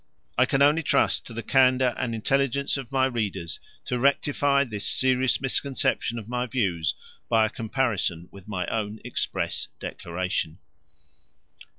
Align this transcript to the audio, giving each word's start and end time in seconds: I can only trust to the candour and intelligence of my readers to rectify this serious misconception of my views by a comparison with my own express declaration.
I 0.35 0.47
can 0.47 0.63
only 0.63 0.81
trust 0.81 1.27
to 1.27 1.33
the 1.35 1.43
candour 1.43 1.93
and 1.95 2.15
intelligence 2.15 2.75
of 2.75 2.91
my 2.91 3.05
readers 3.05 3.59
to 3.85 3.99
rectify 3.99 4.63
this 4.63 4.83
serious 4.83 5.39
misconception 5.39 6.17
of 6.17 6.27
my 6.27 6.47
views 6.47 6.95
by 7.29 7.45
a 7.45 7.51
comparison 7.51 8.27
with 8.31 8.47
my 8.47 8.65
own 8.65 8.99
express 9.05 9.67
declaration. 9.79 10.57